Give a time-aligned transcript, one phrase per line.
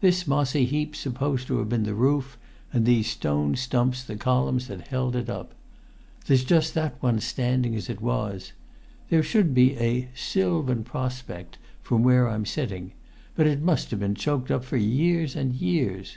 [0.00, 2.38] "This mossy heap's supposed to have been the roof,
[2.72, 5.52] and these stone stumps the columns that held it up.
[6.26, 8.52] There's just that one standing as it was.
[9.10, 12.92] There should be a 'sylvan prospect' from where I'm sitting;
[13.34, 16.16] but it must have been choked up for years and years."